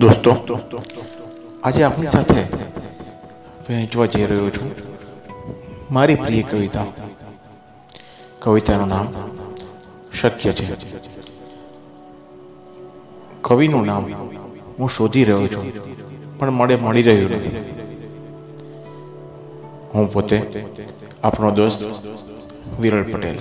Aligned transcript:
દોસ્તો. 0.00 0.30
આજે 1.64 1.82
આપણી 1.82 2.06
સાથે 2.06 2.40
વહેંચવા 3.68 4.06
જઈ 4.06 4.26
રહ્યો 4.26 4.50
છું. 4.50 4.70
મારી 5.90 6.14
પ્રિય 6.14 6.42
કવિતા. 6.42 6.84
કવિતાનું 8.38 8.88
નામ 8.88 9.08
શક્ય 10.12 10.52
છે. 10.52 10.66
કવિનું 13.40 13.86
નામ 13.86 14.04
હું 14.78 14.88
શોધી 14.88 15.24
રહ્યો 15.24 15.46
છું, 15.46 15.66
પણ 16.38 16.50
મળે 16.50 16.76
મળી 16.76 17.02
રહ્યું 17.02 17.30
નથી. 17.30 17.56
હું 19.94 20.12
પોતે 20.12 20.64
આપણો 21.22 21.50
દોસ્ત 21.50 21.82
વિરલ 22.80 23.02
પટેલ. 23.12 23.38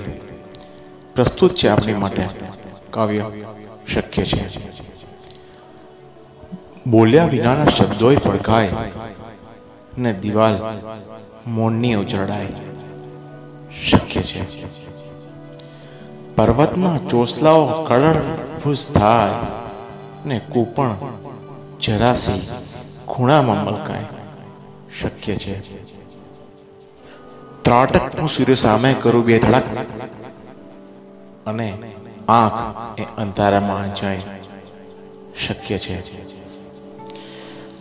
પ્રસ્તુત 1.15 1.55
છે 1.55 1.67
આપણી 1.67 1.93
માટે 1.93 2.27
કાવ્ય 2.91 3.25
શક્ય 3.87 4.25
છે. 4.25 4.88
બોલ્યા 6.89 7.25
વિનાના 7.25 7.65
શબ્દોય 7.65 8.15
પડકાય 8.15 8.69
ને 9.97 10.13
દિવાલ 10.13 10.59
મોણની 11.47 11.93
ઉજરડાય. 11.93 12.47
શક્ય 13.89 14.21
છે. 14.21 14.41
પર્વતના 16.35 16.97
ચોસલાઓ 16.97 17.85
કળર 17.85 18.15
ફૂસ 18.63 18.87
થાય 18.87 19.29
ને 20.25 20.39
કૂપણ 20.39 20.95
જરાસી 21.81 22.41
ખૂણામાં 23.07 23.65
મલકાય. 23.65 24.05
શક્ય 25.01 25.35
છે. 25.35 25.83
ત્રાટક 27.61 28.19
હું 28.19 28.29
સૂર્ય 28.29 28.55
સામે 28.55 28.93
કરું 28.93 29.25
બે 29.25 29.39
ધડક 29.39 29.63
અને 31.47 31.77
આંખ 32.29 32.99
એ 32.99 33.03
અંધારામાં 33.17 33.95
જાય 33.95 34.19
શક્ય 35.47 35.77
છે. 35.77 36.29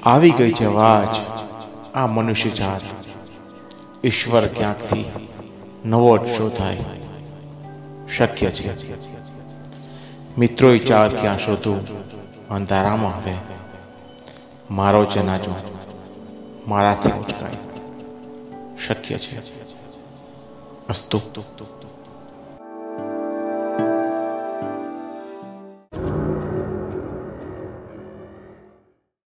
આવી 0.05 0.31
ગઈ 0.31 0.53
છે 0.53 0.67
વાજ 0.67 1.17
આ 1.95 2.07
મનુષ્ય 2.07 2.51
જાત. 2.51 2.81
ઈશ્વર 4.07 4.47
ક્યાંકથી 4.47 5.11
નવો 5.85 6.25
શો 6.25 6.49
થાય? 6.49 6.79
શક્ય 8.17 8.51
છે. 8.51 8.89
મિત્રો 10.39 10.69
વિચાર 10.69 11.09
ક્યાં 11.09 11.39
શોધું? 11.39 11.87
અંધારામાં 12.49 13.17
હવે 13.17 13.35
મારો 14.71 15.05
જનાજો 15.05 15.55
મારાથી 16.69 17.11
ઉચકાય. 17.11 17.53
શક્ય 18.87 19.19
છે. 19.19 19.39
અસ્તુ. 20.89 21.21